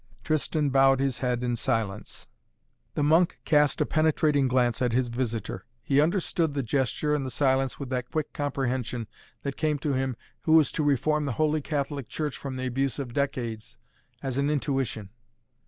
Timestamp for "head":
1.19-1.43